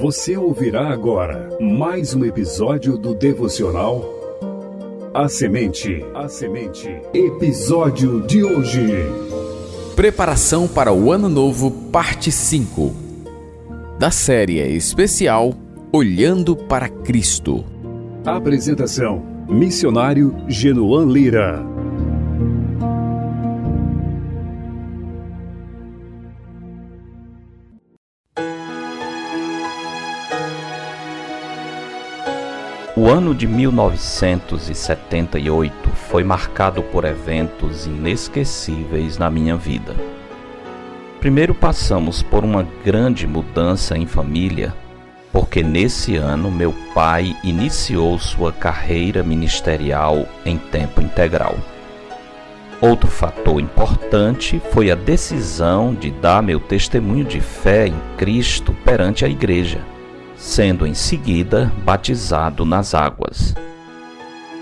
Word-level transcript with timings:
Você 0.00 0.34
ouvirá 0.34 0.88
agora 0.88 1.46
mais 1.60 2.14
um 2.14 2.24
episódio 2.24 2.96
do 2.96 3.14
devocional 3.14 4.02
A 5.12 5.28
Semente. 5.28 6.02
A 6.14 6.26
Semente. 6.26 6.88
Episódio 7.12 8.22
de 8.26 8.42
hoje. 8.42 8.80
Preparação 9.94 10.66
para 10.66 10.90
o 10.90 11.12
Ano 11.12 11.28
Novo, 11.28 11.70
parte 11.92 12.32
5. 12.32 12.96
Da 13.98 14.10
série 14.10 14.60
especial 14.74 15.52
Olhando 15.92 16.56
para 16.56 16.88
Cristo. 16.88 17.62
Apresentação: 18.24 19.22
Missionário 19.50 20.34
Genoan 20.48 21.04
Lira. 21.12 21.62
O 33.02 33.08
ano 33.08 33.34
de 33.34 33.46
1978 33.46 35.88
foi 36.10 36.22
marcado 36.22 36.82
por 36.82 37.06
eventos 37.06 37.86
inesquecíveis 37.86 39.16
na 39.16 39.30
minha 39.30 39.56
vida. 39.56 39.96
Primeiro 41.18 41.54
passamos 41.54 42.22
por 42.22 42.44
uma 42.44 42.62
grande 42.84 43.26
mudança 43.26 43.96
em 43.96 44.04
família, 44.04 44.74
porque 45.32 45.62
nesse 45.62 46.16
ano 46.16 46.50
meu 46.50 46.74
pai 46.94 47.34
iniciou 47.42 48.18
sua 48.18 48.52
carreira 48.52 49.22
ministerial 49.22 50.28
em 50.44 50.58
tempo 50.58 51.00
integral. 51.00 51.56
Outro 52.82 53.08
fator 53.08 53.62
importante 53.62 54.60
foi 54.72 54.90
a 54.90 54.94
decisão 54.94 55.94
de 55.94 56.10
dar 56.10 56.42
meu 56.42 56.60
testemunho 56.60 57.24
de 57.24 57.40
fé 57.40 57.86
em 57.86 57.96
Cristo 58.18 58.76
perante 58.84 59.24
a 59.24 59.28
igreja 59.28 59.80
sendo 60.40 60.86
em 60.86 60.94
seguida 60.94 61.70
batizado 61.84 62.64
nas 62.64 62.94
águas. 62.94 63.54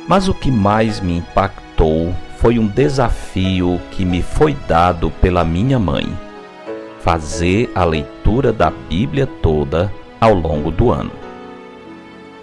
Mas 0.09 0.29
o 0.29 0.35
que 0.35 0.51
mais 0.51 1.01
me 1.01 1.19
impactou 1.19 2.15
foi 2.39 2.59
um 2.59 2.67
desafio 2.67 3.81
que 3.93 4.05
me 4.05 4.21
foi 4.21 4.57
dado 4.67 5.11
pela 5.11 5.45
minha 5.45 5.79
mãe: 5.79 6.07
fazer 7.01 7.71
a 7.75 7.85
leitura 7.85 8.53
da 8.53 8.71
Bíblia 8.71 9.27
toda 9.27 9.93
ao 10.21 10.35
longo 10.35 10.71
do 10.71 10.91
ano. 10.91 11.13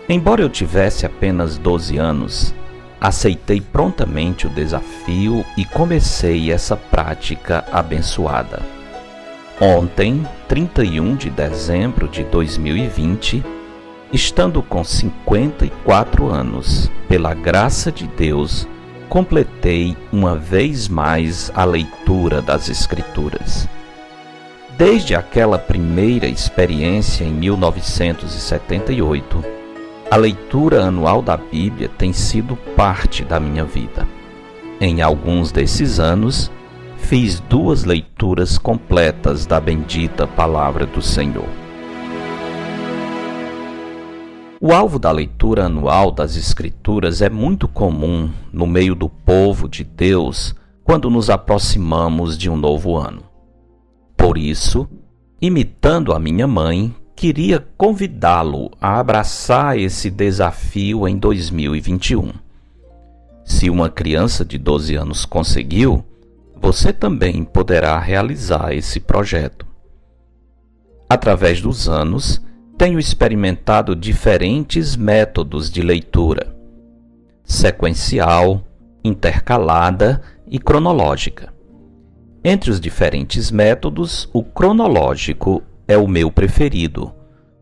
Embora 0.08 0.42
eu 0.42 0.50
tivesse 0.50 1.06
apenas 1.06 1.58
12 1.58 1.98
anos, 1.98 2.56
aceitei 3.02 3.60
prontamente 3.60 4.48
o 4.48 4.50
desafio 4.50 5.44
e 5.58 5.66
comecei 5.66 6.52
essa 6.52 6.78
prática 6.78 7.66
abençoada. 7.72 8.75
Ontem, 9.60 10.24
31 10.50 11.16
de 11.16 11.30
dezembro 11.30 12.10
de 12.10 12.26
2020, 12.26 13.42
estando 14.12 14.62
com 14.62 14.84
54 14.84 16.28
anos, 16.28 16.92
pela 17.08 17.34
graça 17.34 17.90
de 17.90 18.06
Deus, 18.06 18.68
completei 19.08 19.96
uma 20.12 20.36
vez 20.36 20.90
mais 20.90 21.50
a 21.56 21.64
leitura 21.64 22.42
das 22.42 22.68
Escrituras. 22.68 23.66
Desde 24.78 25.16
aquela 25.16 25.58
primeira 25.58 26.28
experiência 26.28 27.24
em 27.24 27.32
1978, 27.32 29.42
a 30.12 30.18
leitura 30.18 30.84
anual 30.84 31.22
da 31.22 31.38
Bíblia 31.38 31.90
tem 31.98 32.12
sido 32.12 32.58
parte 32.76 33.24
da 33.24 33.40
minha 33.40 33.64
vida. 33.64 34.06
Em 34.82 35.02
alguns 35.02 35.54
desses 35.54 35.98
anos, 35.98 36.52
fiz 36.98 37.40
duas 37.40 37.84
leituras 37.84 38.58
completas 38.58 39.46
da 39.46 39.60
bendita 39.60 40.26
Palavra 40.26 40.86
do 40.86 41.02
Senhor. 41.02 41.48
O 44.60 44.74
alvo 44.74 44.98
da 44.98 45.12
leitura 45.12 45.66
anual 45.66 46.12
das 46.12 46.36
Escrituras 46.36 47.22
é 47.22 47.30
muito 47.30 47.68
comum 47.68 48.32
no 48.52 48.66
meio 48.66 48.96
do 48.96 49.08
povo 49.08 49.70
de 49.70 49.84
Deus 49.84 50.56
quando 50.84 51.10
nos 51.10 51.30
aproximamos 51.30 52.38
de 52.38 52.50
um 52.50 52.58
novo 52.58 52.96
ano. 52.96 53.24
Por 54.18 54.38
isso, 54.38 54.88
imitando 55.42 56.14
a 56.14 56.20
minha 56.20 56.48
mãe, 56.48 56.96
queria 57.16 57.66
convidá-lo 57.78 58.72
a 58.82 59.00
abraçar 59.00 59.78
esse 59.78 60.10
desafio 60.10 61.08
em 61.08 61.18
2021. 61.18 62.32
Se 63.44 63.70
uma 63.70 63.90
criança 63.90 64.44
de 64.44 64.58
12 64.58 64.96
anos 64.96 65.26
conseguiu, 65.26 66.04
você 66.60 66.94
também 66.94 67.44
poderá 67.44 68.00
realizar 68.00 68.74
esse 68.74 69.00
projeto. 69.00 69.66
Através 71.10 71.62
dos 71.62 71.88
anos, 71.88 72.42
tenho 72.78 73.00
experimentado 73.00 73.96
diferentes 73.96 74.96
métodos 74.96 75.70
de 75.70 75.82
leitura: 75.82 76.56
sequencial, 77.44 78.64
intercalada 79.04 80.22
e 80.48 80.60
cronológica. 80.60 81.54
Entre 82.44 82.70
os 82.70 82.80
diferentes 82.80 83.50
métodos, 83.50 84.30
o 84.34 84.44
cronológico 84.44 85.64
é 85.88 85.98
o 85.98 86.08
meu 86.08 86.32
preferido, 86.32 87.12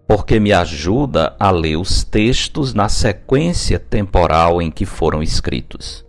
porque 0.08 0.40
me 0.40 0.52
ajuda 0.52 1.36
a 1.40 1.52
ler 1.52 1.78
os 1.78 2.04
textos 2.04 2.74
na 2.74 2.90
sequência 2.90 3.80
temporal 3.80 4.62
em 4.62 4.70
que 4.70 4.86
foram 4.86 5.24
escritos. 5.24 6.06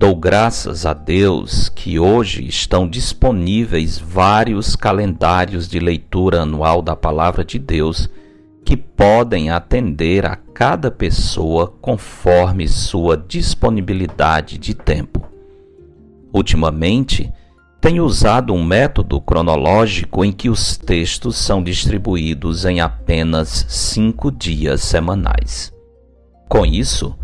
Dou 0.00 0.16
graças 0.16 0.86
a 0.86 0.94
Deus 0.94 1.68
que 1.68 1.98
hoje 1.98 2.48
estão 2.48 2.88
disponíveis 2.88 3.98
vários 3.98 4.74
calendários 4.74 5.68
de 5.68 5.78
leitura 5.78 6.40
anual 6.40 6.80
da 6.80 6.96
Palavra 6.96 7.44
de 7.44 7.58
Deus 7.58 8.08
que 8.64 8.78
podem 8.78 9.50
atender 9.50 10.24
a 10.24 10.36
cada 10.36 10.90
pessoa 10.90 11.66
conforme 11.82 12.66
sua 12.66 13.14
disponibilidade 13.14 14.56
de 14.56 14.72
tempo. 14.72 15.28
Ultimamente, 16.32 17.30
tenho 17.78 18.02
usado 18.02 18.54
um 18.54 18.64
método 18.64 19.20
cronológico 19.20 20.24
em 20.24 20.32
que 20.32 20.48
os 20.48 20.78
textos 20.78 21.36
são 21.36 21.62
distribuídos 21.62 22.64
em 22.64 22.80
apenas 22.80 23.66
cinco 23.68 24.32
dias 24.32 24.80
semanais. 24.80 25.70
Com 26.48 26.64
isso, 26.64 27.14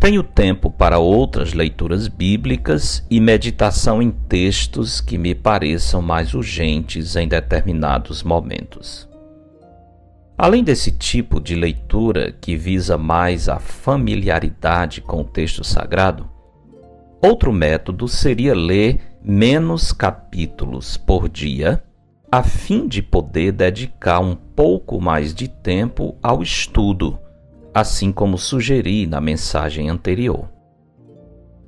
tenho 0.00 0.22
tempo 0.22 0.70
para 0.70 0.98
outras 0.98 1.52
leituras 1.52 2.08
bíblicas 2.08 3.04
e 3.10 3.20
meditação 3.20 4.00
em 4.00 4.10
textos 4.10 4.98
que 4.98 5.18
me 5.18 5.34
pareçam 5.34 6.00
mais 6.00 6.32
urgentes 6.32 7.16
em 7.16 7.28
determinados 7.28 8.22
momentos. 8.22 9.06
Além 10.38 10.64
desse 10.64 10.90
tipo 10.90 11.38
de 11.38 11.54
leitura 11.54 12.32
que 12.32 12.56
visa 12.56 12.96
mais 12.96 13.46
a 13.46 13.58
familiaridade 13.58 15.02
com 15.02 15.20
o 15.20 15.24
texto 15.24 15.62
sagrado, 15.62 16.26
outro 17.22 17.52
método 17.52 18.08
seria 18.08 18.54
ler 18.54 19.18
menos 19.22 19.92
capítulos 19.92 20.96
por 20.96 21.28
dia, 21.28 21.84
a 22.32 22.42
fim 22.42 22.88
de 22.88 23.02
poder 23.02 23.52
dedicar 23.52 24.20
um 24.20 24.34
pouco 24.34 24.98
mais 24.98 25.34
de 25.34 25.46
tempo 25.46 26.16
ao 26.22 26.42
estudo 26.42 27.18
assim 27.74 28.12
como 28.12 28.38
sugeri 28.38 29.06
na 29.06 29.20
mensagem 29.20 29.88
anterior. 29.88 30.48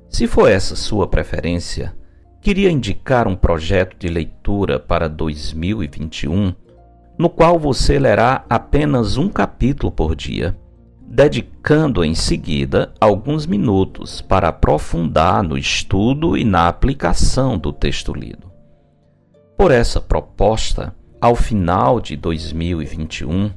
Se 0.09 0.27
for 0.27 0.49
essa 0.49 0.75
sua 0.75 1.07
preferência, 1.07 1.95
queria 2.41 2.69
indicar 2.69 3.27
um 3.27 3.35
projeto 3.35 3.95
de 3.97 4.07
leitura 4.07 4.79
para 4.79 5.07
2021, 5.07 6.53
no 7.17 7.29
qual 7.29 7.57
você 7.57 7.97
lerá 7.97 8.45
apenas 8.49 9.17
um 9.17 9.29
capítulo 9.29 9.91
por 9.91 10.15
dia, 10.15 10.57
dedicando 11.01 12.03
em 12.03 12.13
seguida 12.13 12.93
alguns 12.99 13.45
minutos 13.45 14.21
para 14.21 14.49
aprofundar 14.49 15.41
no 15.41 15.57
estudo 15.57 16.37
e 16.37 16.43
na 16.43 16.67
aplicação 16.67 17.57
do 17.57 17.71
texto 17.71 18.13
lido. 18.13 18.51
Por 19.57 19.71
essa 19.71 20.01
proposta, 20.01 20.93
ao 21.21 21.35
final 21.35 22.01
de 22.01 22.17
2021, 22.17 23.51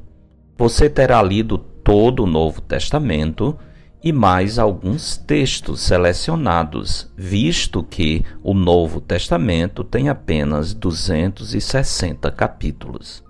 você 0.57 0.89
terá 0.89 1.21
lido 1.21 1.59
todo 1.87 2.23
o 2.23 2.27
Novo 2.27 2.59
Testamento 2.59 3.57
e 4.03 4.11
mais 4.11 4.59
alguns 4.59 5.15
textos 5.15 5.79
selecionados, 5.79 7.09
visto 7.15 7.81
que 7.81 8.25
o 8.43 8.53
Novo 8.53 8.99
Testamento 8.99 9.85
tem 9.85 10.09
apenas 10.09 10.73
260 10.73 12.29
capítulos. 12.31 13.23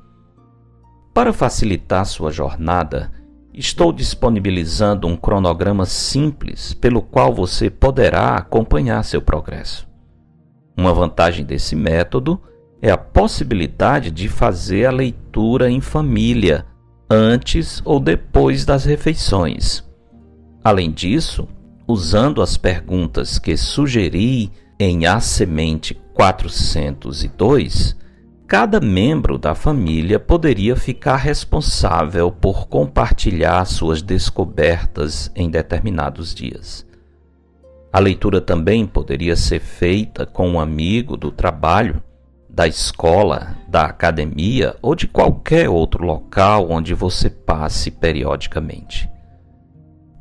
Para 1.14 1.32
facilitar 1.32 2.04
sua 2.08 2.32
jornada, 2.32 3.12
estou 3.54 3.94
disponibilizando 3.94 5.08
um 5.08 5.16
cronograma 5.16 5.86
simples 5.86 6.74
pelo 6.74 7.04
qual 7.04 7.32
você 7.32 7.70
poderá 7.70 8.38
acompanhar 8.38 9.04
seu 9.04 9.22
progresso. 9.22 9.88
Uma 10.76 10.96
vantagem 10.96 11.46
desse 11.46 11.76
método 11.76 12.42
é 12.82 12.90
a 12.90 12.98
possibilidade 12.98 14.10
de 14.10 14.28
fazer 14.28 14.88
a 14.88 14.92
leitura 14.92 15.70
em 15.70 15.80
família 15.80 16.66
antes 17.10 17.82
ou 17.86 18.00
depois 18.00 18.66
das 18.66 18.86
refeições. 18.86 19.84
Além 20.64 20.92
disso, 20.92 21.48
usando 21.88 22.42
as 22.42 22.58
perguntas 22.58 23.40
que 23.40 23.56
sugeri 23.56 24.52
em 24.80 25.06
A 25.06 25.20
Semente 25.20 26.00
402, 26.14 27.96
cada 28.48 28.80
membro 28.80 29.38
da 29.38 29.56
família 29.56 30.20
poderia 30.20 30.76
ficar 30.76 31.18
responsável 31.18 32.32
por 32.32 32.68
compartilhar 32.68 33.64
suas 33.66 34.02
descobertas 34.02 35.32
em 35.36 35.50
determinados 35.50 36.34
dias. 36.36 36.86
A 37.92 38.00
leitura 38.00 38.42
também 38.42 38.86
poderia 38.86 39.36
ser 39.36 39.60
feita 39.60 40.26
com 40.26 40.50
um 40.50 40.60
amigo 40.60 41.18
do 41.18 41.32
trabalho, 41.32 42.04
da 42.58 42.68
escola, 42.68 43.56
da 43.68 43.84
academia 43.84 44.76
ou 44.82 44.96
de 44.96 45.08
qualquer 45.08 45.70
outro 45.70 46.04
local 46.04 46.72
onde 46.72 46.96
você 46.96 47.30
passe 47.30 47.92
periodicamente. 47.92 49.08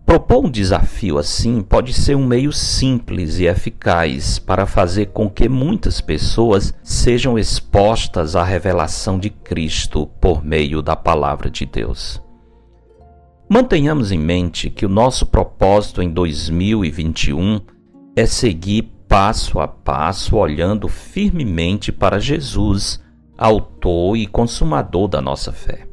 Propor 0.04 0.44
um 0.44 0.50
desafio 0.50 1.16
assim 1.16 1.62
pode 1.62 1.94
ser 1.94 2.14
um 2.14 2.26
meio 2.26 2.52
simples 2.52 3.38
e 3.38 3.46
eficaz 3.46 4.38
para 4.38 4.66
fazer 4.66 5.06
com 5.06 5.30
que 5.30 5.48
muitas 5.48 6.02
pessoas 6.02 6.74
sejam 6.82 7.38
expostas 7.38 8.36
à 8.36 8.44
revelação 8.44 9.18
de 9.18 9.30
Cristo 9.30 10.06
por 10.20 10.44
meio 10.44 10.82
da 10.82 10.94
Palavra 10.94 11.48
de 11.48 11.64
Deus. 11.64 12.20
Mantenhamos 13.48 14.12
em 14.12 14.18
mente 14.18 14.68
que 14.68 14.84
o 14.84 14.90
nosso 14.90 15.24
propósito 15.24 16.02
em 16.02 16.10
2021 16.10 17.62
é 18.14 18.26
seguir 18.26 18.95
passo 19.08 19.60
a 19.60 19.68
passo, 19.68 20.36
olhando 20.36 20.88
firmemente 20.88 21.92
para 21.92 22.18
Jesus, 22.18 23.00
autor 23.36 24.16
e 24.16 24.26
consumador 24.26 25.08
da 25.08 25.20
nossa 25.20 25.52
fé. 25.52 25.86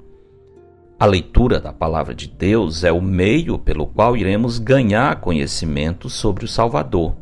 A 1.00 1.06
leitura 1.06 1.60
da 1.60 1.74
Palavra 1.74 2.16
de 2.16 2.28
Deus 2.28 2.84
é 2.84 2.92
o 2.92 3.02
meio 3.02 3.60
pelo 3.60 3.86
qual 3.88 4.16
iremos 4.16 4.58
ganhar 4.58 5.20
conhecimento 5.20 6.10
sobre 6.10 6.46
o 6.46 6.48
Salvador. 6.48 7.16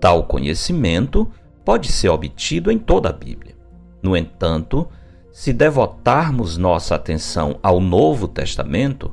Tal 0.00 0.24
conhecimento 0.24 1.28
pode 1.64 1.90
ser 1.90 2.10
obtido 2.10 2.70
em 2.70 2.78
toda 2.78 3.08
a 3.08 3.12
Bíblia. 3.12 3.56
No 4.02 4.16
entanto, 4.16 4.86
se 5.32 5.52
devotarmos 5.52 6.56
nossa 6.56 6.94
atenção 6.94 7.58
ao 7.62 7.80
Novo 7.80 8.28
Testamento, 8.28 9.12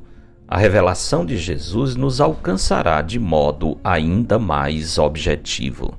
a 0.52 0.58
revelação 0.58 1.26
de 1.26 1.38
Jesus 1.38 1.96
nos 1.96 2.20
alcançará 2.20 3.02
de 3.02 3.18
modo 3.18 3.80
ainda 3.82 4.38
mais 4.38 4.98
objetivo. 4.98 5.98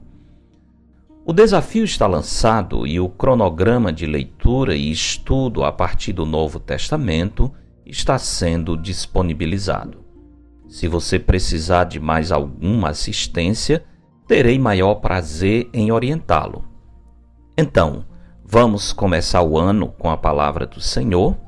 O 1.25 1.33
desafio 1.33 1.85
está 1.85 2.07
lançado 2.07 2.87
e 2.87 3.01
o 3.01 3.09
cronograma 3.09 3.91
de 3.91 4.05
leitura 4.05 4.77
e 4.77 4.91
estudo 4.91 5.65
a 5.65 5.73
partir 5.73 6.13
do 6.13 6.27
Novo 6.27 6.61
Testamento 6.61 7.51
está 7.87 8.19
sendo 8.19 8.77
disponibilizado. 8.77 10.05
Se 10.69 10.87
você 10.87 11.19
precisar 11.19 11.85
de 11.85 11.99
mais 11.99 12.31
alguma 12.31 12.91
assistência, 12.91 13.83
terei 14.27 14.59
maior 14.59 14.97
prazer 14.97 15.71
em 15.73 15.91
orientá-lo. 15.91 16.67
Então, 17.57 18.05
vamos 18.45 18.93
começar 18.93 19.41
o 19.41 19.57
ano 19.57 19.89
com 19.99 20.11
a 20.11 20.17
palavra 20.19 20.67
do 20.67 20.79
Senhor 20.79 21.39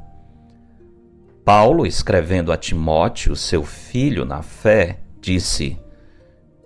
Paulo, 1.45 1.87
escrevendo 1.87 2.51
a 2.51 2.57
Timóteo, 2.57 3.37
seu 3.37 3.65
filho 3.65 4.25
na 4.25 4.41
fé, 4.41 5.01
disse: 5.21 5.79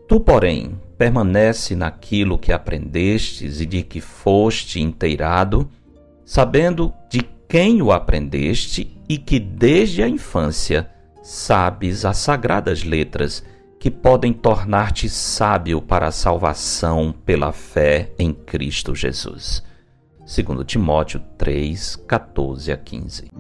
Tu, 0.07 0.21
porém, 0.21 0.79
permanece 0.97 1.75
naquilo 1.75 2.39
que 2.39 2.53
aprendestes 2.53 3.61
e 3.61 3.67
de 3.67 3.83
que 3.83 4.01
foste 4.01 4.81
inteirado, 4.81 5.69
sabendo 6.25 6.93
de 7.11 7.23
quem 7.49 7.83
o 7.83 7.91
aprendeste 7.91 8.97
e 9.09 9.19
que 9.19 9.41
desde 9.41 10.03
a 10.03 10.09
infância 10.09 10.89
sabes 11.23 12.05
as 12.05 12.19
sagradas 12.19 12.85
letras 12.85 13.43
que 13.81 13.91
podem 13.91 14.33
tornar-te 14.33 15.09
sábio 15.09 15.81
para 15.81 16.09
a 16.09 16.13
salvação 16.13 17.13
pela 17.25 17.53
fé 17.53 18.13
em 18.19 18.33
Cristo 18.33 18.95
Jesus. 18.95 19.63
2 20.21 20.67
Timóteo 20.67 21.21
3, 21.37 21.97
14 22.07 22.73
a 22.73 22.77
15. 22.77 23.31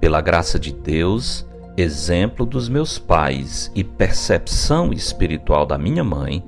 Pela 0.00 0.20
graça 0.20 0.58
de 0.58 0.72
Deus, 0.72 1.46
exemplo 1.76 2.46
dos 2.46 2.68
meus 2.68 2.98
pais 2.98 3.70
e 3.74 3.84
percepção 3.84 4.92
espiritual 4.92 5.66
da 5.66 5.76
minha 5.76 6.02
mãe, 6.02 6.42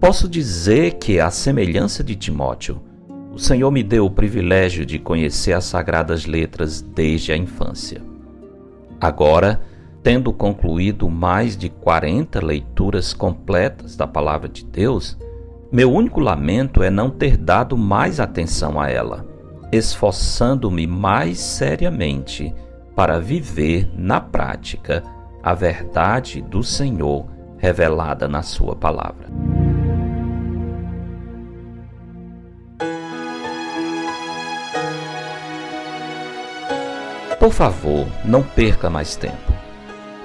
posso 0.00 0.28
dizer 0.28 0.94
que, 0.94 1.20
à 1.20 1.30
semelhança 1.30 2.02
de 2.02 2.16
Timóteo, 2.16 2.80
o 3.32 3.38
Senhor 3.38 3.70
me 3.70 3.82
deu 3.82 4.06
o 4.06 4.10
privilégio 4.10 4.86
de 4.86 4.98
conhecer 4.98 5.52
as 5.52 5.64
sagradas 5.64 6.24
letras 6.24 6.80
desde 6.80 7.32
a 7.32 7.36
infância. 7.36 8.02
Agora, 8.98 9.60
tendo 10.02 10.32
concluído 10.32 11.10
mais 11.10 11.56
de 11.56 11.68
40 11.68 12.42
leituras 12.44 13.12
completas 13.12 13.94
da 13.94 14.06
Palavra 14.06 14.48
de 14.48 14.64
Deus, 14.64 15.18
meu 15.70 15.92
único 15.92 16.20
lamento 16.20 16.82
é 16.82 16.88
não 16.88 17.10
ter 17.10 17.36
dado 17.36 17.76
mais 17.76 18.20
atenção 18.20 18.80
a 18.80 18.88
ela, 18.88 19.26
esforçando-me 19.70 20.86
mais 20.86 21.38
seriamente 21.38 22.54
para 22.96 23.20
viver 23.20 23.86
na 23.94 24.22
prática 24.22 25.04
a 25.42 25.52
verdade 25.52 26.40
do 26.40 26.62
Senhor 26.62 27.26
revelada 27.58 28.26
na 28.26 28.42
Sua 28.42 28.74
palavra. 28.74 29.28
Por 37.38 37.52
favor, 37.52 38.06
não 38.24 38.42
perca 38.42 38.88
mais 38.88 39.14
tempo. 39.14 39.52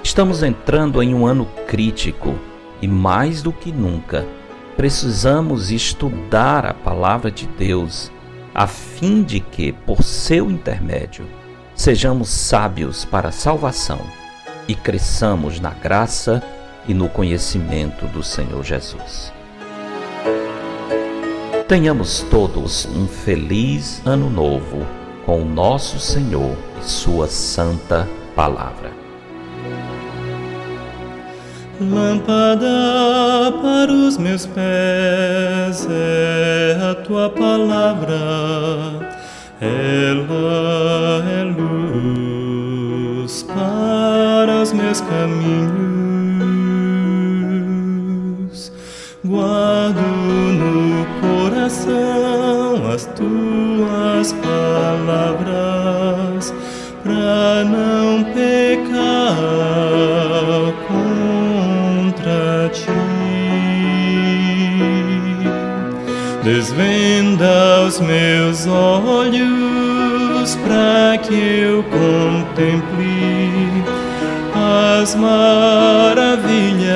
Estamos 0.02 0.42
entrando 0.42 1.02
em 1.02 1.14
um 1.14 1.26
ano 1.26 1.46
crítico 1.68 2.34
e, 2.80 2.88
mais 2.88 3.42
do 3.42 3.52
que 3.52 3.70
nunca, 3.70 4.26
precisamos 4.76 5.70
estudar 5.70 6.64
a 6.64 6.74
palavra 6.74 7.30
de 7.30 7.46
Deus 7.46 8.10
a 8.54 8.66
fim 8.66 9.22
de 9.22 9.40
que, 9.40 9.72
por 9.72 10.02
seu 10.02 10.50
intermédio, 10.50 11.24
sejamos 11.82 12.28
sábios 12.28 13.04
para 13.04 13.30
a 13.30 13.32
salvação 13.32 13.98
e 14.68 14.74
cresçamos 14.74 15.58
na 15.58 15.70
graça 15.70 16.40
e 16.86 16.94
no 16.94 17.08
conhecimento 17.08 18.06
do 18.06 18.22
Senhor 18.22 18.62
Jesus. 18.62 19.32
Tenhamos 21.66 22.24
todos 22.30 22.86
um 22.86 23.08
feliz 23.08 24.00
ano 24.06 24.30
novo 24.30 24.86
com 25.26 25.42
o 25.42 25.44
nosso 25.44 25.98
Senhor 25.98 26.56
e 26.80 26.84
Sua 26.88 27.26
Santa 27.26 28.08
Palavra. 28.36 28.92
Lâmpada 31.80 33.58
para 33.60 33.90
os 33.90 34.16
meus 34.18 34.46
pés 34.46 35.88
é 35.90 36.78
a 36.80 36.94
tua 36.94 37.28
palavra 37.28 39.01
meus 44.92 45.00
caminhos. 45.00 45.72
Guardo 49.24 50.02
no 50.02 51.06
coração 51.20 52.90
as 52.92 53.06
tuas 53.06 54.34
palavras 54.34 55.72
para 57.02 57.64
não 57.64 58.22
pecar 58.34 59.36
contra 60.88 62.68
ti. 62.68 62.90
Desvenda 66.44 67.86
os 67.86 67.98
meus 68.00 68.66
olhos 68.66 69.01
as 75.12 75.14
maravilhas 75.14 76.92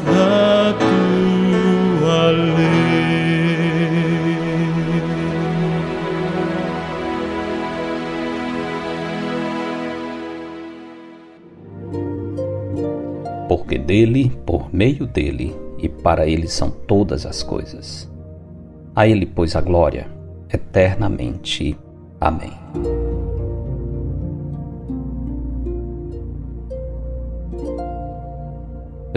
da 0.00 0.74
tua 0.78 2.30
lei. 2.30 2.68
Porque 13.48 13.78
dele, 13.78 14.30
por 14.46 14.72
meio 14.72 15.06
dele 15.06 15.56
e 15.78 15.88
para 15.88 16.26
ele 16.28 16.46
são 16.46 16.70
todas 16.70 17.26
as 17.26 17.42
coisas. 17.42 18.08
A 18.94 19.08
ele, 19.08 19.26
pois, 19.26 19.56
a 19.56 19.60
glória 19.60 20.06
eternamente. 20.52 21.76
Amém. 22.20 22.52